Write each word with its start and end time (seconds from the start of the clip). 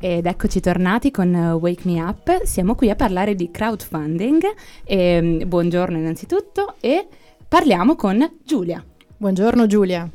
Ed 0.00 0.26
eccoci 0.26 0.60
tornati 0.60 1.10
con 1.10 1.34
Wake 1.60 1.82
Me 1.84 2.00
Up, 2.00 2.42
siamo 2.44 2.76
qui 2.76 2.88
a 2.88 2.94
parlare 2.94 3.34
di 3.34 3.50
crowdfunding. 3.50 4.42
E, 4.84 5.20
mm, 5.20 5.42
buongiorno 5.48 5.96
innanzitutto 5.98 6.74
e 6.80 7.06
parliamo 7.48 7.96
con 7.96 8.36
Giulia. 8.44 8.82
Buongiorno 9.16 9.66
Giulia. 9.66 10.08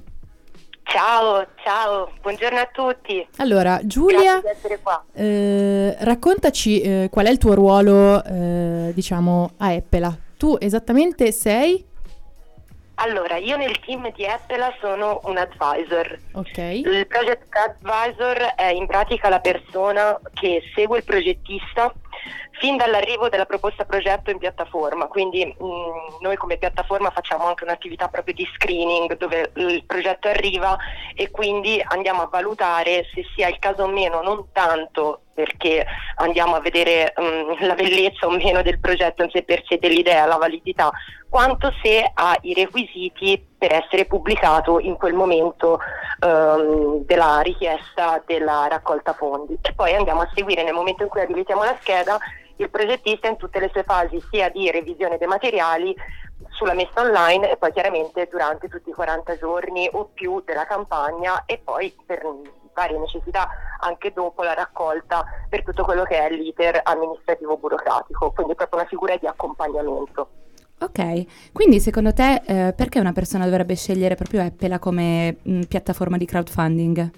Ciao, 0.85 1.45
ciao, 1.63 2.11
buongiorno 2.21 2.59
a 2.59 2.69
tutti. 2.71 3.27
Allora, 3.37 3.79
Giulia, 3.83 4.39
Grazie 4.39 4.41
di 4.41 4.47
essere 4.57 4.79
qua. 4.81 5.03
eh, 5.13 5.95
raccontaci 5.99 6.81
eh, 6.81 7.07
qual 7.11 7.25
è 7.25 7.29
il 7.29 7.37
tuo 7.37 7.53
ruolo, 7.53 8.23
eh, 8.23 8.91
diciamo, 8.93 9.51
a 9.57 9.71
Eppela. 9.73 10.15
Tu 10.37 10.55
esattamente 10.59 11.31
sei? 11.33 11.83
Allora, 12.95 13.37
io 13.37 13.57
nel 13.57 13.79
team 13.79 14.11
di 14.13 14.25
Apple 14.25 14.75
sono 14.79 15.19
un 15.23 15.37
advisor. 15.37 16.19
Ok. 16.33 16.57
Il 16.57 17.07
project 17.07 17.47
advisor 17.55 18.37
è 18.55 18.67
in 18.67 18.85
pratica 18.85 19.29
la 19.29 19.39
persona 19.39 20.19
che 20.33 20.61
segue 20.75 20.99
il 20.99 21.03
progettista 21.03 21.91
fin 22.59 22.77
dall'arrivo 22.77 23.29
della 23.29 23.45
proposta 23.45 23.85
progetto 23.85 24.31
in 24.31 24.37
piattaforma, 24.37 25.07
quindi 25.07 25.45
mh, 25.45 26.21
noi 26.21 26.37
come 26.37 26.57
piattaforma 26.57 27.09
facciamo 27.09 27.45
anche 27.45 27.63
un'attività 27.63 28.07
proprio 28.07 28.33
di 28.33 28.47
screening 28.55 29.17
dove 29.17 29.51
il 29.55 29.83
progetto 29.85 30.27
arriva 30.27 30.77
e 31.15 31.29
quindi 31.31 31.83
andiamo 31.85 32.21
a 32.21 32.29
valutare 32.31 33.05
se 33.13 33.23
sia 33.35 33.47
il 33.47 33.59
caso 33.59 33.83
o 33.83 33.87
meno, 33.87 34.21
non 34.21 34.47
tanto 34.51 35.21
perché 35.33 35.83
andiamo 36.17 36.55
a 36.55 36.59
vedere 36.59 37.13
mh, 37.15 37.65
la 37.65 37.73
bellezza 37.73 38.27
o 38.27 38.31
meno 38.31 38.61
del 38.61 38.79
progetto 38.79 39.23
in 39.23 39.29
sé 39.31 39.43
per 39.43 39.63
sé, 39.65 39.77
dell'idea, 39.77 40.25
la 40.25 40.37
validità, 40.37 40.91
quanto 41.27 41.73
se 41.81 42.11
ha 42.13 42.37
i 42.41 42.53
requisiti 42.53 43.43
per 43.57 43.73
essere 43.73 44.05
pubblicato 44.05 44.79
in 44.79 44.95
quel 44.95 45.13
momento 45.13 45.79
ehm, 46.23 47.05
della 47.05 47.39
richiesta 47.41 48.21
della 48.25 48.67
raccolta 48.69 49.13
fondi. 49.13 49.57
E 49.61 49.73
poi 49.73 49.93
andiamo 49.93 50.21
a 50.21 50.31
seguire 50.33 50.63
nel 50.63 50.73
momento 50.73 51.03
in 51.03 51.09
cui 51.09 51.21
abilitiamo 51.21 51.63
la 51.63 51.75
scheda 51.79 52.17
il 52.57 52.69
progettista 52.69 53.27
in 53.27 53.37
tutte 53.37 53.59
le 53.59 53.69
sue 53.73 53.83
fasi, 53.83 54.23
sia 54.29 54.49
di 54.49 54.69
revisione 54.69 55.17
dei 55.17 55.27
materiali, 55.27 55.95
sulla 56.49 56.73
messa 56.73 57.01
online 57.01 57.51
e 57.51 57.57
poi 57.57 57.71
chiaramente 57.71 58.27
durante 58.29 58.67
tutti 58.67 58.89
i 58.89 58.93
40 58.93 59.37
giorni 59.37 59.89
o 59.91 60.09
più 60.13 60.41
della 60.45 60.65
campagna 60.65 61.45
e 61.45 61.59
poi 61.63 61.95
per 62.05 62.21
varie 62.73 62.97
necessità 62.97 63.47
anche 63.79 64.11
dopo 64.11 64.43
la 64.43 64.53
raccolta 64.53 65.25
per 65.49 65.63
tutto 65.63 65.83
quello 65.83 66.03
che 66.03 66.17
è 66.17 66.29
l'iter 66.29 66.81
amministrativo 66.83 67.57
burocratico, 67.57 68.31
quindi 68.31 68.55
proprio 68.55 68.79
una 68.79 68.87
figura 68.89 69.15
di 69.17 69.27
accompagnamento. 69.27 70.42
Ok, 70.83 71.51
quindi 71.53 71.79
secondo 71.79 72.11
te 72.11 72.41
eh, 72.45 72.73
perché 72.73 72.99
una 72.99 73.13
persona 73.13 73.45
dovrebbe 73.45 73.73
scegliere 73.73 74.15
proprio 74.15 74.41
Eppela 74.41 74.79
come 74.79 75.37
mh, 75.41 75.61
piattaforma 75.61 76.17
di 76.17 76.25
crowdfunding? 76.25 77.11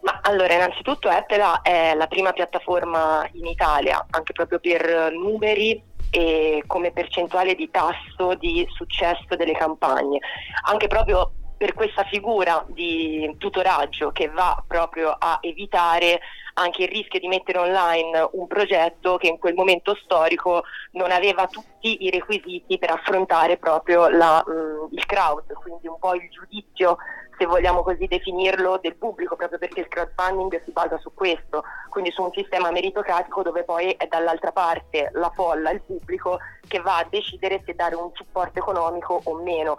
Ma 0.00 0.18
allora, 0.22 0.52
innanzitutto 0.52 1.08
Apple 1.08 1.60
è 1.62 1.94
la 1.94 2.08
prima 2.08 2.32
piattaforma 2.32 3.24
in 3.34 3.46
Italia, 3.46 4.04
anche 4.10 4.32
proprio 4.32 4.58
per 4.58 5.12
numeri 5.12 5.80
e 6.10 6.64
come 6.66 6.90
percentuale 6.90 7.54
di 7.54 7.70
tasso 7.70 8.34
di 8.34 8.66
successo 8.74 9.36
delle 9.36 9.52
campagne, 9.52 10.18
anche 10.64 10.88
proprio 10.88 11.34
per 11.62 11.74
questa 11.74 12.02
figura 12.02 12.64
di 12.66 13.36
tutoraggio 13.38 14.10
che 14.10 14.26
va 14.26 14.60
proprio 14.66 15.14
a 15.16 15.38
evitare 15.42 16.18
anche 16.54 16.82
il 16.82 16.88
rischio 16.88 17.20
di 17.20 17.28
mettere 17.28 17.58
online 17.58 18.30
un 18.32 18.48
progetto 18.48 19.16
che 19.16 19.28
in 19.28 19.38
quel 19.38 19.54
momento 19.54 19.94
storico 19.94 20.64
non 20.94 21.12
aveva 21.12 21.46
tutti 21.46 22.04
i 22.04 22.10
requisiti 22.10 22.78
per 22.78 22.90
affrontare 22.90 23.58
proprio 23.58 24.08
la, 24.08 24.42
mh, 24.44 24.92
il 24.92 25.06
crowd, 25.06 25.52
quindi 25.52 25.86
un 25.86 26.00
po' 26.00 26.16
il 26.16 26.28
giudizio 26.30 26.96
se 27.38 27.46
vogliamo 27.46 27.82
così 27.82 28.06
definirlo, 28.06 28.78
del 28.82 28.96
pubblico, 28.96 29.36
proprio 29.36 29.58
perché 29.58 29.80
il 29.80 29.88
crowdfunding 29.88 30.62
si 30.64 30.70
basa 30.72 30.98
su 30.98 31.12
questo, 31.14 31.62
quindi 31.90 32.10
su 32.10 32.22
un 32.22 32.30
sistema 32.32 32.70
meritocratico 32.70 33.42
dove 33.42 33.62
poi 33.62 33.92
è 33.92 34.06
dall'altra 34.06 34.50
parte 34.52 35.10
la 35.12 35.30
folla, 35.34 35.70
il 35.70 35.80
pubblico, 35.80 36.38
che 36.66 36.80
va 36.80 36.98
a 36.98 37.06
decidere 37.08 37.62
se 37.64 37.74
dare 37.74 37.94
un 37.94 38.10
supporto 38.14 38.58
economico 38.58 39.20
o 39.24 39.34
meno. 39.36 39.76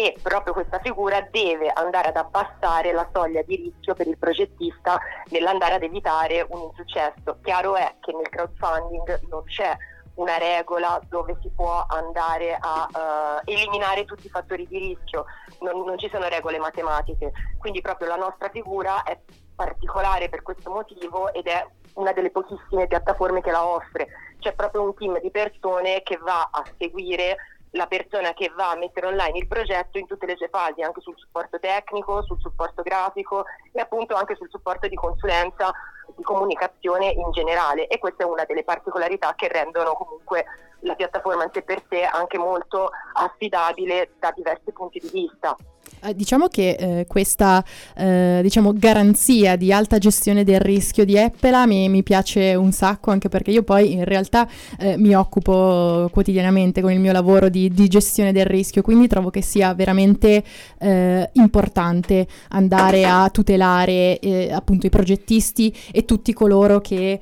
E 0.00 0.16
proprio 0.22 0.54
questa 0.54 0.78
figura 0.78 1.20
deve 1.30 1.68
andare 1.68 2.08
ad 2.08 2.16
abbassare 2.16 2.90
la 2.90 3.06
soglia 3.12 3.42
di 3.42 3.56
rischio 3.56 3.94
per 3.94 4.06
il 4.06 4.16
progettista 4.16 4.98
nell'andare 5.26 5.74
ad 5.74 5.82
evitare 5.82 6.46
un 6.48 6.70
insuccesso. 6.70 7.36
Chiaro 7.42 7.76
è 7.76 7.96
che 8.00 8.14
nel 8.14 8.30
crowdfunding 8.30 9.20
non 9.28 9.44
c'è 9.44 9.76
una 10.14 10.38
regola 10.38 10.98
dove 11.06 11.36
si 11.42 11.50
può 11.50 11.84
andare 11.86 12.56
a 12.58 12.88
uh, 12.90 13.42
eliminare 13.44 14.06
tutti 14.06 14.24
i 14.24 14.30
fattori 14.30 14.66
di 14.66 14.78
rischio, 14.78 15.26
non, 15.60 15.84
non, 15.84 15.98
ci 15.98 16.08
sono 16.10 16.28
regole 16.28 16.58
matematiche, 16.58 17.32
quindi 17.58 17.82
proprio 17.82 18.08
la 18.08 18.16
nostra 18.16 18.48
figura 18.48 19.02
è 19.02 19.18
particolare 19.54 20.30
per 20.30 20.40
questo 20.40 20.70
motivo 20.70 21.30
ed 21.34 21.46
è 21.46 21.62
una 21.96 22.12
delle 22.12 22.30
pochissime 22.30 22.86
piattaforme 22.86 23.42
che 23.42 23.50
la 23.50 23.66
offre, 23.66 24.08
c'è 24.38 24.54
proprio 24.54 24.80
un 24.80 24.94
team 24.94 25.20
di 25.20 25.30
persone 25.30 26.00
che 26.02 26.16
va 26.16 26.48
a 26.50 26.64
seguire 26.78 27.36
la 27.72 27.86
persona 27.86 28.32
che 28.32 28.52
va 28.54 28.70
a 28.70 28.76
mettere 28.76 29.06
online 29.06 29.38
il 29.38 29.46
progetto 29.46 29.98
in 29.98 30.06
tutte 30.06 30.26
le 30.26 30.36
sue 30.36 30.48
fasi, 30.48 30.82
anche 30.82 31.00
sul 31.00 31.16
supporto 31.16 31.58
tecnico, 31.58 32.22
sul 32.22 32.40
supporto 32.40 32.82
grafico 32.82 33.44
e 33.72 33.80
appunto 33.80 34.14
anche 34.14 34.34
sul 34.34 34.50
supporto 34.50 34.88
di 34.88 34.96
consulenza, 34.96 35.72
di 36.16 36.22
comunicazione 36.22 37.06
in 37.06 37.30
generale 37.30 37.86
e 37.86 37.98
questa 37.98 38.24
è 38.24 38.26
una 38.26 38.44
delle 38.44 38.64
particolarità 38.64 39.34
che 39.36 39.48
rendono 39.48 39.92
comunque 39.92 40.44
la 40.80 40.94
piattaforma 40.94 41.44
in 41.44 41.50
sé 41.52 41.62
per 41.62 41.82
sé 41.88 42.02
anche 42.04 42.38
molto 42.38 42.90
affidabile 43.12 44.14
da 44.18 44.32
diversi 44.34 44.72
punti 44.72 44.98
di 44.98 45.10
vista. 45.12 45.56
Eh, 46.02 46.14
diciamo 46.14 46.48
che 46.48 46.70
eh, 46.70 47.06
questa 47.06 47.62
eh, 47.94 48.40
diciamo, 48.42 48.72
garanzia 48.74 49.56
di 49.56 49.70
alta 49.70 49.98
gestione 49.98 50.44
del 50.44 50.60
rischio 50.60 51.04
di 51.04 51.16
Eppela 51.16 51.66
mi, 51.66 51.90
mi 51.90 52.02
piace 52.02 52.54
un 52.54 52.72
sacco 52.72 53.10
anche 53.10 53.28
perché 53.28 53.50
io 53.50 53.62
poi 53.62 53.92
in 53.92 54.04
realtà 54.04 54.48
eh, 54.78 54.96
mi 54.96 55.14
occupo 55.14 56.08
quotidianamente 56.10 56.80
con 56.80 56.90
il 56.90 57.00
mio 57.00 57.12
lavoro 57.12 57.50
di, 57.50 57.68
di, 57.68 57.88
gestione 57.88 58.32
del 58.32 58.46
rischio, 58.46 58.82
quindi 58.82 59.08
trovo 59.08 59.28
che 59.30 59.42
sia 59.42 59.74
veramente 59.74 60.42
eh, 60.78 61.28
importante 61.34 62.26
andare 62.50 63.04
a 63.04 63.28
tutelare 63.28 64.18
eh, 64.20 64.52
appunto 64.52 64.86
i 64.86 64.90
progettisti 64.90 65.74
e 65.92 66.04
tutti 66.04 66.32
coloro 66.32 66.80
che 66.80 67.20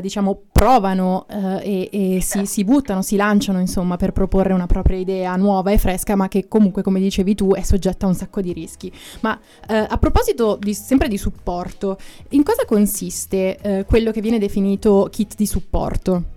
diciamo 0.00 0.40
provano 0.50 1.26
e, 1.28 1.88
e 1.92 2.18
si, 2.22 2.46
si 2.46 2.64
buttano, 2.64 3.02
si 3.02 3.16
lanciano 3.16 3.60
insomma 3.60 3.96
per 3.96 4.12
proporre 4.12 4.54
una 4.54 4.66
propria 4.66 4.96
idea 4.96 5.36
nuova 5.36 5.70
e 5.70 5.78
fresca 5.78 6.16
ma 6.16 6.28
che 6.28 6.48
comunque 6.48 6.82
come 6.82 6.98
dicevi 6.98 7.34
tu 7.34 7.52
è 7.52 7.60
soggetta 7.60 7.95
a 8.04 8.08
un 8.08 8.14
sacco 8.14 8.40
di 8.40 8.52
rischi. 8.52 8.92
Ma 9.20 9.38
eh, 9.68 9.86
a 9.88 9.98
proposito 9.98 10.56
di, 10.56 10.74
sempre 10.74 11.08
di 11.08 11.18
supporto, 11.18 11.98
in 12.30 12.42
cosa 12.42 12.64
consiste 12.64 13.58
eh, 13.58 13.84
quello 13.84 14.10
che 14.10 14.20
viene 14.20 14.38
definito 14.38 15.08
kit 15.10 15.34
di 15.34 15.46
supporto? 15.46 16.34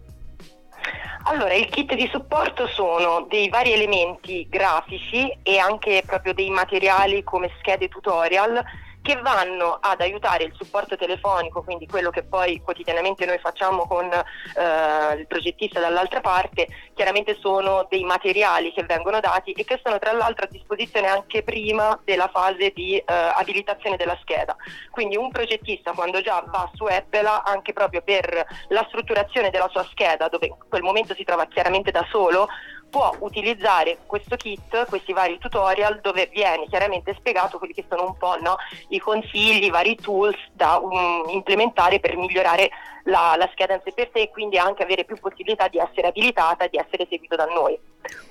Allora, 1.23 1.53
il 1.53 1.67
kit 1.67 1.93
di 1.93 2.07
supporto 2.11 2.67
sono 2.67 3.27
dei 3.29 3.49
vari 3.49 3.73
elementi 3.73 4.47
grafici 4.49 5.31
e 5.43 5.59
anche 5.59 6.01
proprio 6.05 6.33
dei 6.33 6.49
materiali 6.49 7.23
come 7.23 7.51
schede 7.59 7.87
tutorial 7.87 8.63
che 9.09 9.19
vanno 9.21 9.79
ad 9.81 10.01
aiutare 10.01 10.43
il 10.43 10.53
supporto 10.55 10.95
telefonico, 10.95 11.63
quindi 11.63 11.87
quello 11.87 12.11
che 12.11 12.21
poi 12.21 12.61
quotidianamente 12.61 13.25
noi 13.25 13.39
facciamo 13.39 13.87
con 13.87 14.05
eh, 14.05 15.13
il 15.15 15.25
progettista 15.25 15.79
dall'altra 15.79 16.21
parte, 16.21 16.67
chiaramente 16.93 17.35
sono 17.39 17.87
dei 17.89 18.03
materiali 18.03 18.71
che 18.71 18.83
vengono 18.83 19.19
dati 19.19 19.51
e 19.53 19.65
che 19.65 19.79
sono 19.83 19.97
tra 19.97 20.11
l'altro 20.11 20.45
a 20.45 20.49
disposizione 20.51 21.07
anche 21.07 21.41
prima 21.41 21.99
della 22.03 22.29
fase 22.31 22.71
di 22.75 22.97
eh, 22.97 23.03
abilitazione 23.07 23.97
della 23.97 24.15
scheda. 24.21 24.55
Quindi 24.91 25.17
un 25.17 25.31
progettista 25.31 25.93
quando 25.93 26.21
già 26.21 26.43
va 26.45 26.69
su 26.75 26.83
Apple, 26.83 27.41
anche 27.45 27.73
proprio 27.73 28.03
per 28.03 28.45
la 28.67 28.85
strutturazione 28.89 29.49
della 29.49 29.69
sua 29.69 29.87
scheda, 29.89 30.27
dove 30.27 30.45
in 30.45 30.55
quel 30.69 30.83
momento 30.83 31.15
si 31.15 31.23
trova 31.23 31.47
chiaramente 31.47 31.89
da 31.89 32.05
solo, 32.11 32.47
può 32.89 33.15
utilizzare 33.19 33.99
questo 34.05 34.35
kit, 34.35 34.87
questi 34.87 35.13
vari 35.13 35.37
tutorial 35.37 35.99
dove 36.01 36.29
viene 36.31 36.67
chiaramente 36.67 37.13
spiegato 37.17 37.57
quelli 37.57 37.73
che 37.73 37.85
sono 37.87 38.05
un 38.05 38.17
po' 38.17 38.37
no, 38.41 38.57
i 38.89 38.99
consigli, 38.99 39.65
i 39.65 39.69
vari 39.69 39.95
tools 39.95 40.37
da 40.53 40.77
um, 40.77 41.25
implementare 41.29 41.99
per 41.99 42.17
migliorare 42.17 42.69
la, 43.03 43.35
la, 43.37 43.49
sé 43.55 43.91
per 43.93 44.09
sé 44.13 44.19
e 44.19 44.29
quindi 44.29 44.57
anche 44.57 44.83
avere 44.83 45.05
più 45.05 45.17
possibilità 45.19 45.67
di 45.67 45.77
essere 45.77 46.07
abilitata, 46.07 46.67
di 46.67 46.77
essere 46.77 47.07
seguito 47.09 47.35
da 47.35 47.45
noi. 47.45 47.77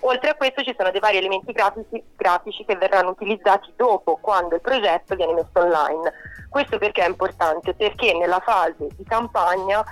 Oltre 0.00 0.30
a 0.30 0.34
questo 0.34 0.62
ci 0.62 0.74
sono 0.76 0.90
dei 0.90 1.00
vari 1.00 1.16
elementi 1.16 1.52
grafici, 1.52 2.02
grafici 2.16 2.64
che 2.64 2.76
verranno 2.76 3.10
utilizzati 3.10 3.72
dopo, 3.76 4.18
quando 4.20 4.54
il 4.54 4.60
progetto 4.60 5.14
viene 5.14 5.34
messo 5.34 5.50
online. 5.54 6.12
Questo 6.48 6.78
perché 6.78 7.04
è 7.04 7.08
importante? 7.08 7.74
Perché 7.74 8.14
nella 8.14 8.40
fase 8.40 8.88
di 8.96 9.04
campagna 9.04 9.84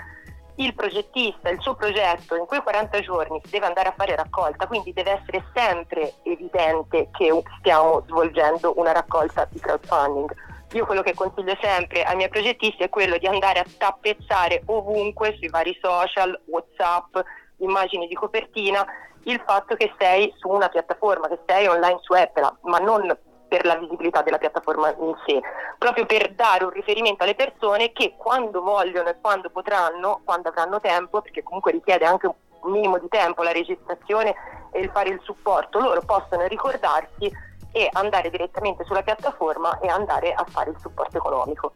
il 0.57 0.75
progettista, 0.75 1.51
il 1.51 1.61
suo 1.61 1.75
progetto 1.75 2.37
in 2.37 2.47
quei 2.47 2.63
40 2.63 3.01
giorni 3.01 3.41
si 3.45 3.51
deve 3.51 3.67
andare 3.67 3.89
a 3.89 3.95
fare 3.97 4.17
raccolta, 4.17 4.67
quindi 4.67 4.93
deve 4.93 5.21
essere 5.21 5.45
sempre 5.55 6.15
evidente 6.23 7.09
che 7.13 7.43
stiamo 7.59 8.03
svolgendo 8.07 8.75
una 8.77 8.93
raccolta 8.93 9.47
di 9.51 9.59
crowdfunding. 9.59 10.35
Io 10.73 10.85
quello 10.85 11.03
che 11.03 11.15
consiglio 11.15 11.57
sempre 11.61 12.03
ai 12.03 12.17
miei 12.17 12.29
progettisti 12.29 12.83
è 12.83 12.89
quello 12.89 13.19
di 13.19 13.27
andare 13.27 13.61
a 13.61 13.67
tappezzare 13.79 14.63
ovunque 14.67 15.37
sui 15.39 15.49
vari 15.49 15.79
social, 15.81 16.39
Whatsapp, 16.47 17.19
immagini 17.59 18.07
di 18.07 18.15
copertina, 18.15 18.85
il 19.25 19.43
fatto 19.45 19.75
che 19.75 19.93
sei 19.99 20.33
su 20.37 20.49
una 20.49 20.69
piattaforma, 20.69 21.29
che 21.29 21.41
sei 21.47 21.67
online 21.67 21.99
su 22.01 22.13
Apple, 22.13 22.57
ma 22.63 22.79
non 22.79 23.17
per 23.49 23.65
la 23.65 23.77
visibilità 23.77 24.23
della 24.23 24.39
piattaforma 24.39 24.91
in 24.99 25.15
sé, 25.27 25.41
proprio 25.79 26.07
per 26.07 26.33
dare 26.35 26.65
un 26.65 26.71
riferimento 26.71 27.23
alle 27.23 27.35
persone 27.35 27.93
che 27.93 28.15
quando 28.17 28.61
vogliono 28.63 29.09
e 29.09 29.17
quando 29.21 29.51
potranno, 29.51 30.21
quando 30.25 30.49
avranno 30.49 30.81
tempo, 30.81 31.21
perché 31.21 31.43
comunque 31.43 31.73
richiede 31.73 32.05
anche 32.05 32.27
un 32.27 32.71
minimo 32.71 32.99
di 32.99 33.09
tempo 33.09 33.43
la 33.43 33.53
registrazione 33.53 34.35
e 34.73 34.81
il 34.81 34.91
fare 34.91 35.11
il 35.11 35.21
supporto, 35.23 35.79
loro 35.79 36.03
possono 36.05 36.47
ricordarsi 36.47 37.31
e 37.73 37.89
andare 37.93 38.31
direttamente 38.31 38.85
sulla 38.85 39.03
piattaforma 39.03 39.79
e 39.81 39.89
andare 39.89 40.33
a 40.33 40.45
fare 40.49 40.71
il 40.71 40.77
supporto 40.81 41.19
economico. 41.19 41.73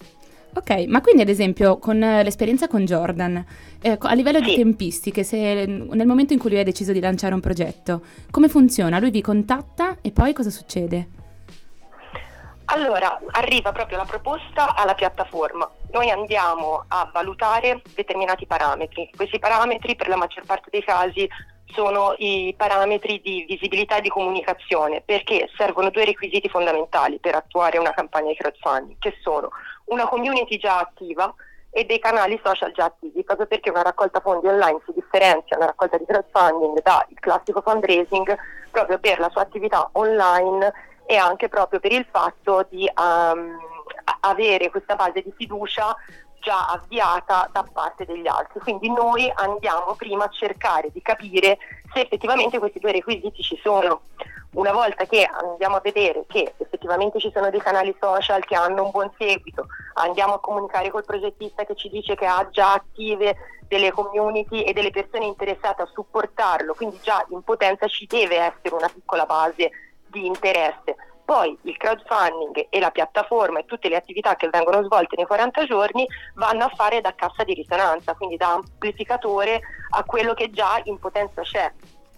Ok, 0.52 0.87
ma 0.88 1.00
quindi 1.00 1.22
ad 1.22 1.28
esempio 1.28 1.78
con 1.78 2.02
eh, 2.02 2.25
l'esperienza 2.25 2.67
con 2.67 2.84
Jordan, 2.84 3.44
eh, 3.81 3.96
a 4.00 4.14
livello 4.14 4.38
sì. 4.38 4.46
di 4.46 4.55
tempistiche, 4.56 5.22
se 5.22 5.64
nel 5.67 6.06
momento 6.06 6.32
in 6.32 6.40
cui 6.40 6.50
lui 6.50 6.58
ha 6.58 6.64
deciso 6.64 6.93
di 6.93 6.99
lanciare 6.99 7.34
un 7.34 7.40
progetto, 7.40 8.02
come 8.32 8.49
funziona? 8.49 8.99
Lui 8.99 9.11
vi 9.11 9.20
contatta 9.20 9.99
e 10.00 10.11
poi 10.11 10.32
cosa 10.32 10.50
succede? 10.50 11.19
Allora, 12.72 13.20
arriva 13.32 13.72
proprio 13.72 13.96
la 13.96 14.05
proposta 14.05 14.76
alla 14.76 14.94
piattaforma. 14.94 15.69
Noi 15.90 16.08
andiamo 16.08 16.84
a 16.87 17.11
valutare 17.12 17.82
determinati 17.96 18.46
parametri. 18.46 19.11
Questi 19.17 19.40
parametri 19.40 19.96
per 19.96 20.06
la 20.06 20.14
maggior 20.14 20.44
parte 20.44 20.69
dei 20.70 20.84
casi 20.84 21.28
sono 21.75 22.14
i 22.19 22.55
parametri 22.56 23.20
di 23.20 23.44
visibilità 23.49 23.96
e 23.96 24.02
di 24.02 24.08
comunicazione, 24.08 25.02
perché 25.05 25.50
servono 25.56 25.90
due 25.90 26.05
requisiti 26.05 26.49
fondamentali 26.49 27.19
per 27.19 27.34
attuare 27.34 27.78
una 27.78 27.93
campagna 27.93 28.28
di 28.28 28.37
crowdfunding, 28.37 28.99
che 29.00 29.17
sono 29.20 29.49
una 29.87 30.06
community 30.06 30.56
già 30.56 30.78
attiva 30.78 31.34
e 31.72 31.84
dei 31.84 31.99
canali 31.99 32.40
social 32.43 32.70
già 32.70 32.84
attivi, 32.84 33.25
proprio 33.25 33.49
perché 33.49 33.70
una 33.70 33.82
raccolta 33.82 34.20
fondi 34.20 34.46
online 34.46 34.81
si 34.87 34.93
differenzia 34.94 35.56
una 35.56 35.67
raccolta 35.67 35.99
di 35.99 36.05
crowdfunding 36.05 36.82
dal 36.82 37.05
classico 37.14 37.62
fundraising 37.62 38.37
proprio 38.70 39.00
per 39.00 39.19
la 39.19 39.28
sua 39.31 39.43
attività 39.43 39.88
online 39.93 40.72
e 41.10 41.16
anche 41.16 41.48
proprio 41.48 41.80
per 41.80 41.90
il 41.90 42.06
fatto 42.08 42.64
di 42.70 42.88
um, 42.96 43.58
avere 44.20 44.70
questa 44.70 44.94
base 44.94 45.22
di 45.22 45.32
fiducia 45.36 45.96
già 46.38 46.68
avviata 46.68 47.48
da 47.50 47.66
parte 47.72 48.04
degli 48.04 48.28
altri. 48.28 48.60
Quindi 48.60 48.88
noi 48.92 49.28
andiamo 49.34 49.96
prima 49.96 50.26
a 50.26 50.28
cercare 50.28 50.92
di 50.92 51.02
capire 51.02 51.58
se 51.92 52.02
effettivamente 52.02 52.60
questi 52.60 52.78
due 52.78 52.92
requisiti 52.92 53.42
ci 53.42 53.58
sono. 53.60 54.02
Una 54.52 54.70
volta 54.70 55.04
che 55.04 55.24
andiamo 55.24 55.76
a 55.76 55.80
vedere 55.80 56.26
che 56.28 56.54
effettivamente 56.58 57.18
ci 57.18 57.32
sono 57.34 57.50
dei 57.50 57.60
canali 57.60 57.94
social 58.00 58.44
che 58.44 58.54
hanno 58.54 58.84
un 58.84 58.90
buon 58.90 59.10
seguito, 59.18 59.66
andiamo 59.94 60.34
a 60.34 60.40
comunicare 60.40 60.92
col 60.92 61.04
progettista 61.04 61.64
che 61.64 61.74
ci 61.74 61.88
dice 61.88 62.14
che 62.14 62.26
ha 62.26 62.46
già 62.52 62.74
attive 62.74 63.36
delle 63.66 63.90
community 63.90 64.62
e 64.62 64.72
delle 64.72 64.90
persone 64.90 65.24
interessate 65.24 65.82
a 65.82 65.90
supportarlo, 65.92 66.74
quindi 66.74 67.00
già 67.02 67.24
in 67.30 67.42
potenza 67.42 67.88
ci 67.88 68.06
deve 68.06 68.36
essere 68.36 68.76
una 68.76 68.88
piccola 68.88 69.26
base 69.26 69.70
di 70.10 70.26
interesse. 70.26 70.96
Poi 71.24 71.56
il 71.62 71.76
crowdfunding 71.76 72.66
e 72.70 72.80
la 72.80 72.90
piattaforma 72.90 73.60
e 73.60 73.64
tutte 73.64 73.88
le 73.88 73.94
attività 73.94 74.34
che 74.34 74.48
vengono 74.48 74.82
svolte 74.82 75.14
nei 75.16 75.26
40 75.26 75.64
giorni 75.64 76.04
vanno 76.34 76.64
a 76.64 76.72
fare 76.74 77.00
da 77.00 77.14
cassa 77.14 77.44
di 77.44 77.54
risonanza, 77.54 78.14
quindi 78.14 78.36
da 78.36 78.54
amplificatore 78.54 79.60
a 79.90 80.02
quello 80.02 80.34
che 80.34 80.50
già 80.50 80.80
in 80.84 80.98
potenza 80.98 81.42
c'è. 81.42 81.72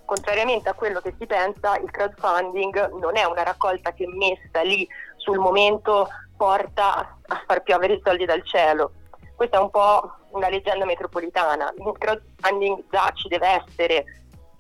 Contrariamente 0.07 0.71
a 0.71 0.75
quello 0.75 1.01
che 1.01 1.15
si 1.19 1.27
pensa, 1.27 1.77
il 1.77 1.91
crowdfunding 1.91 2.93
non 3.01 3.17
è 3.17 3.25
una 3.25 3.43
raccolta 3.43 3.93
che 3.93 4.07
messa 4.07 4.63
lì 4.63 4.89
sul 5.17 5.39
momento 5.39 6.09
porta 6.35 7.19
a 7.27 7.43
far 7.47 7.63
piovere 7.63 7.95
i 7.95 8.03
soldi 8.03 8.25
dal 8.25 8.45
cielo. 8.47 8.93
Questa 9.37 9.59
è 9.59 9.61
un 9.61 9.71
po' 9.71 10.11
una 10.31 10.49
leggenda 10.49 10.87
metropolitana. 10.87 11.73
Il 11.77 11.93
crowdfunding 11.99 12.85
già 12.91 13.11
ci 13.15 13.29
deve 13.29 13.63
essere 13.63 14.05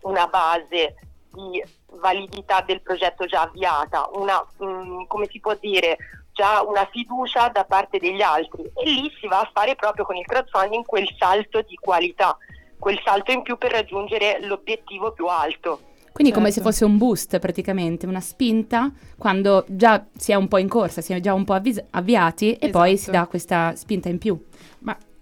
una 0.03 0.27
base 0.27 0.95
di 1.33 1.63
validità 2.01 2.63
del 2.63 2.83
progetto 2.83 3.27
già 3.27 3.43
avviata, 3.43 4.09
una, 4.15 4.45
mh, 4.59 4.65
mm, 4.65 5.03
come 5.07 5.29
si 5.31 5.41
può 5.41 5.57
dire, 5.61 5.97
già 6.33 6.63
una 6.63 6.89
fiducia 6.91 7.49
da 7.49 7.65
parte 7.65 7.99
degli 7.99 8.23
altri 8.23 8.63
e 8.63 8.85
lì 8.85 9.13
si 9.21 9.27
va 9.27 9.41
a 9.41 9.51
fare 9.53 9.75
proprio 9.77 10.05
con 10.05 10.17
il 10.17 10.25
crowdfunding 10.25 10.85
quel 10.85 11.09
salto 11.19 11.61
di 11.63 11.77
qualità, 11.77 12.37
quel 12.79 13.01
salto 13.05 13.33
in 13.33 13.43
più 13.43 13.59
per 13.59 13.71
raggiungere 13.71 14.41
l'obiettivo 14.41 15.13
più 15.13 15.27
alto. 15.27 15.91
Quindi 16.13 16.33
certo. 16.33 16.39
come 16.41 16.49
se 16.49 16.55
certo. 16.57 16.71
fosse 16.71 16.85
un 16.85 16.99
boost 16.99 17.39
praticamente, 17.39 18.07
una 18.07 18.21
spinta 18.21 18.91
quando 19.17 19.65
già 19.69 20.05
si 20.15 20.33
è 20.33 20.35
un 20.35 20.47
po' 20.47 20.59
in 20.59 20.69
corsa, 20.69 21.01
si 21.01 21.13
è 21.13 21.21
già 21.21 21.33
un 21.33 21.45
po' 21.45 21.55
avvis- 21.55 21.83
avviati 21.91 22.55
e 22.55 22.69
poi 22.69 22.91
si 22.91 23.11
esatto. 23.11 23.19
dà 23.19 23.27
questa 23.27 23.75
spinta 23.77 24.09
in 24.09 24.19
più. 24.19 24.39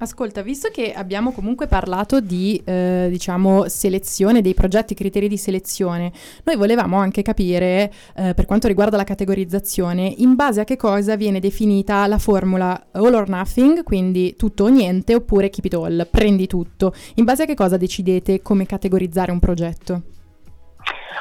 Ascolta, 0.02 0.40
visto 0.40 0.70
che 0.70 0.94
abbiamo 0.94 1.30
comunque 1.30 1.66
parlato 1.66 2.20
di, 2.20 2.58
eh, 2.64 3.08
diciamo, 3.10 3.68
selezione, 3.68 4.40
dei 4.40 4.54
progetti, 4.54 4.94
criteri 4.94 5.28
di 5.28 5.36
selezione, 5.36 6.10
noi 6.44 6.56
volevamo 6.56 6.96
anche 6.96 7.20
capire, 7.20 7.92
eh, 8.16 8.32
per 8.32 8.46
quanto 8.46 8.66
riguarda 8.66 8.96
la 8.96 9.04
categorizzazione, 9.04 10.14
in 10.16 10.36
base 10.36 10.62
a 10.62 10.64
che 10.64 10.78
cosa 10.78 11.16
viene 11.16 11.38
definita 11.38 12.06
la 12.06 12.16
formula 12.16 12.86
all 12.92 13.12
or 13.12 13.28
nothing, 13.28 13.82
quindi 13.82 14.36
tutto 14.36 14.64
o 14.64 14.68
niente, 14.68 15.14
oppure 15.14 15.50
keep 15.50 15.66
it 15.66 15.74
all, 15.74 16.08
prendi 16.10 16.46
tutto. 16.46 16.94
In 17.16 17.24
base 17.24 17.42
a 17.42 17.46
che 17.46 17.54
cosa 17.54 17.76
decidete 17.76 18.40
come 18.40 18.64
categorizzare 18.64 19.30
un 19.30 19.38
progetto? 19.38 20.02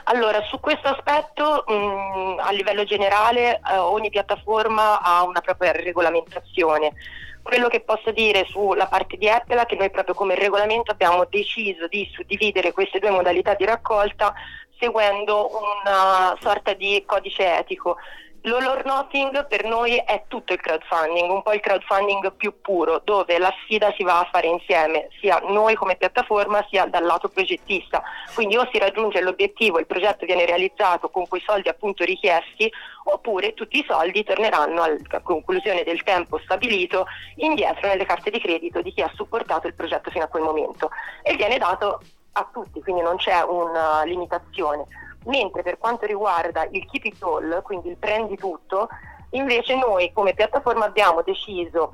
Allora, 0.05 0.41
su 0.49 0.57
questo 0.61 0.87
aspetto 0.87 1.65
mh, 1.67 1.73
mm, 1.73 2.39
a 2.39 2.51
livello 2.51 2.85
generale 2.85 3.59
eh, 3.59 3.77
ogni 3.77 4.09
piattaforma 4.09 5.01
ha 5.01 5.23
una 5.23 5.41
propria 5.41 5.73
regolamentazione. 5.73 6.93
Quello 7.41 7.67
che 7.67 7.79
posso 7.81 8.11
dire 8.11 8.45
sulla 8.45 8.87
parte 8.87 9.17
di 9.17 9.29
Apple 9.29 9.61
è 9.61 9.65
che 9.65 9.75
noi 9.75 9.89
proprio 9.89 10.13
come 10.13 10.35
regolamento 10.35 10.91
abbiamo 10.91 11.25
deciso 11.25 11.87
di 11.87 12.07
suddividere 12.11 12.73
queste 12.73 12.99
due 12.99 13.09
modalità 13.09 13.55
di 13.55 13.65
raccolta 13.65 14.33
seguendo 14.79 15.49
una 15.51 16.37
sorta 16.39 16.73
di 16.73 17.03
codice 17.05 17.57
etico. 17.57 17.97
L'all 18.43 18.81
nothing 18.85 19.47
per 19.47 19.65
noi 19.65 19.97
è 19.97 20.23
tutto 20.27 20.53
il 20.53 20.61
crowdfunding, 20.61 21.29
un 21.29 21.41
po' 21.41 21.51
il 21.51 21.59
crowdfunding 21.59 22.33
più 22.35 22.61
puro, 22.61 23.01
dove 23.03 23.37
la 23.37 23.53
sfida 23.63 23.93
si 23.97 24.03
va 24.03 24.19
a 24.19 24.29
fare 24.31 24.47
insieme, 24.47 25.09
sia 25.19 25.41
noi 25.47 25.75
come 25.75 25.97
piattaforma 25.97 26.65
sia 26.69 26.85
dal 26.85 27.03
lato 27.03 27.27
progettista. 27.27 28.01
Quindi 28.33 28.55
o 28.55 28.65
si 28.71 28.79
raggiunge 28.79 29.19
l'obiettivo, 29.19 29.79
il 29.79 29.87
progetto 29.87 30.25
viene 30.25 30.45
realizzato 30.45 31.09
con 31.09 31.27
quei 31.27 31.41
soldi 31.45 31.67
appunto 31.67 32.05
richiesti, 32.05 32.71
oppure 33.03 33.53
tutti 33.53 33.79
i 33.79 33.85
soldi 33.85 34.23
torneranno 34.23 34.83
alla 34.83 35.21
conclusione 35.21 35.83
del 35.83 36.03
tempo 36.03 36.39
stabilito 36.39 37.07
indietro 37.35 37.87
nelle 37.87 38.05
carte 38.05 38.29
di 38.29 38.39
credito 38.39 38.81
di 38.81 38.93
chi 38.93 39.01
ha 39.01 39.11
supportato 39.13 39.67
il 39.67 39.73
progetto 39.73 40.11
fino 40.11 40.23
a 40.23 40.27
quel 40.27 40.43
momento. 40.43 40.91
E 41.23 41.35
viene 41.35 41.57
dato 41.57 41.99
a 42.33 42.49
tutti, 42.53 42.81
quindi 42.81 43.01
non 43.01 43.17
c'è 43.17 43.41
una 43.41 44.03
limitazione 44.03 44.85
mentre 45.29 45.63
per 45.63 45.77
quanto 45.77 46.05
riguarda 46.05 46.67
il 46.71 46.85
keep 46.85 47.05
it 47.05 47.23
all, 47.23 47.61
quindi 47.61 47.89
il 47.89 47.97
prendi 47.97 48.35
tutto, 48.35 48.89
invece 49.31 49.75
noi 49.75 50.11
come 50.11 50.33
piattaforma 50.33 50.85
abbiamo 50.85 51.21
deciso 51.21 51.93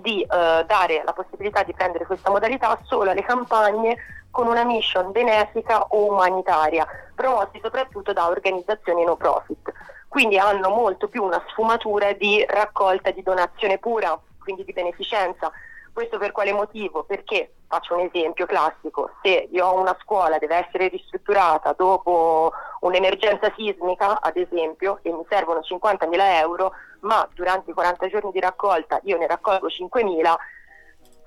di 0.00 0.20
eh, 0.20 0.26
dare 0.28 1.02
la 1.04 1.12
possibilità 1.12 1.62
di 1.62 1.72
prendere 1.72 2.04
questa 2.04 2.30
modalità 2.30 2.78
solo 2.84 3.10
alle 3.10 3.22
campagne 3.22 3.96
con 4.30 4.46
una 4.48 4.64
mission 4.64 5.12
benefica 5.12 5.82
o 5.82 6.10
umanitaria, 6.12 6.86
promossi 7.14 7.58
soprattutto 7.62 8.12
da 8.12 8.28
organizzazioni 8.28 9.04
no 9.04 9.16
profit. 9.16 9.72
Quindi 10.08 10.38
hanno 10.38 10.68
molto 10.68 11.08
più 11.08 11.22
una 11.22 11.42
sfumatura 11.48 12.12
di 12.12 12.44
raccolta 12.46 13.10
di 13.10 13.22
donazione 13.22 13.78
pura, 13.78 14.18
quindi 14.38 14.64
di 14.64 14.72
beneficenza, 14.72 15.50
questo 15.96 16.18
per 16.18 16.30
quale 16.30 16.52
motivo? 16.52 17.04
Perché, 17.04 17.54
faccio 17.66 17.94
un 17.94 18.10
esempio 18.12 18.44
classico, 18.44 19.12
se 19.22 19.48
io 19.50 19.66
ho 19.66 19.80
una 19.80 19.96
scuola 20.02 20.36
deve 20.36 20.56
essere 20.56 20.88
ristrutturata 20.88 21.72
dopo 21.72 22.52
un'emergenza 22.80 23.50
sismica, 23.56 24.20
ad 24.20 24.36
esempio, 24.36 24.98
e 25.00 25.10
mi 25.10 25.24
servono 25.26 25.60
50.000 25.60 26.18
euro, 26.40 26.72
ma 27.00 27.26
durante 27.32 27.70
i 27.70 27.72
40 27.72 28.08
giorni 28.08 28.30
di 28.30 28.40
raccolta 28.40 29.00
io 29.04 29.16
ne 29.16 29.26
raccolgo 29.26 29.68
5.000, 29.68 30.34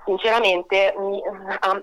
sinceramente 0.04 0.94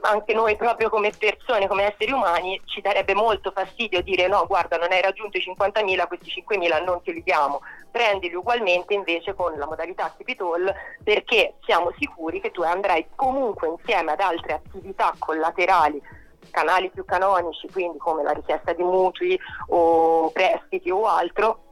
anche 0.01 0.33
noi 0.33 0.55
proprio 0.55 0.89
come 0.89 1.12
persone, 1.17 1.67
come 1.67 1.93
esseri 1.93 2.12
umani, 2.12 2.59
ci 2.65 2.81
darebbe 2.81 3.13
molto 3.13 3.51
fastidio 3.51 4.01
dire 4.01 4.27
no, 4.27 4.45
guarda, 4.47 4.77
non 4.77 4.91
hai 4.91 5.01
raggiunto 5.01 5.38
i 5.38 5.43
50.000, 5.45 6.07
questi 6.07 6.43
5.000 6.47 6.83
non 6.83 7.01
te 7.03 7.12
li 7.12 7.24
diamo, 7.24 7.62
prendili 7.91 8.36
ugualmente 8.36 8.93
invece 8.93 9.33
con 9.33 9.57
la 9.57 9.65
modalità 9.65 10.13
Capitol 10.17 10.74
perché 11.03 11.55
siamo 11.65 11.91
sicuri 11.97 12.41
che 12.41 12.51
tu 12.51 12.62
andrai 12.63 13.07
comunque 13.15 13.67
insieme 13.67 14.12
ad 14.12 14.19
altre 14.19 14.53
attività 14.53 15.13
collaterali 15.17 16.01
canali 16.50 16.89
più 16.89 17.03
canonici, 17.05 17.69
quindi 17.71 17.97
come 17.97 18.24
la 18.24 18.31
richiesta 18.31 18.74
di 18.74 18.81
mutui 18.81 19.38
o 19.67 20.31
prestiti 20.31 20.89
o 20.89 21.05
altro, 21.05 21.63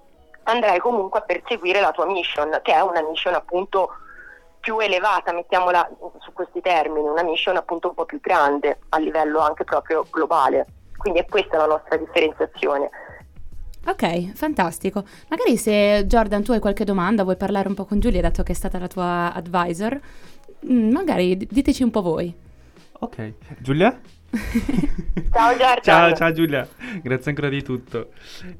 andrai 0.43 0.79
comunque 0.79 1.19
a 1.19 1.23
perseguire 1.23 1.79
la 1.79 1.91
tua 1.91 2.05
mission, 2.05 2.59
che 2.61 2.73
è 2.73 2.81
una 2.81 3.01
mission 3.01 3.33
appunto 3.33 3.89
più 4.65 4.79
elevata, 4.79 5.31
mettiamola 5.31 5.88
su 6.22 6.34
questi 6.34 6.60
termini, 6.60 7.07
una 7.07 7.22
mission 7.22 7.55
appunto 7.55 7.89
un 7.89 7.93
po' 7.93 8.05
più 8.05 8.19
grande 8.19 8.79
a 8.89 8.98
livello 8.98 9.39
anche 9.39 9.63
proprio 9.63 10.07
globale. 10.10 10.65
Quindi 10.98 11.19
è 11.19 11.25
questa 11.25 11.57
la 11.57 11.67
nostra 11.67 11.98
differenziazione. 11.98 12.89
Ok, 13.86 14.34
fantastico. 14.34 15.03
Magari 15.27 15.55
se 15.57 16.05
Jordan 16.07 16.41
tu 16.41 16.51
hai 16.51 16.60
qualche 16.60 16.84
domanda, 16.84 17.22
vuoi 17.22 17.36
parlare 17.36 17.67
un 17.67 17.75
po' 17.75 17.86
con 17.86 18.00
Giulia, 18.00 18.22
dato 18.22 18.41
che 18.41 18.53
è 18.53 18.55
stata 18.55 18.79
la 18.79 18.88
tua 18.88 19.31
advisor, 19.36 20.00
mm, 20.65 20.91
magari 20.91 21.38
diteci 21.38 21.84
un 21.84 21.91
po' 21.91 22.01
voi. 22.01 22.36
Ok, 23.01 23.34
Giulia? 23.60 23.95
Ciao 25.31 25.57
Giorgio. 25.57 25.81
Ciao, 25.81 26.13
ciao 26.13 26.31
Giulia, 26.31 26.67
grazie 27.01 27.31
ancora 27.31 27.49
di 27.49 27.63
tutto. 27.63 28.11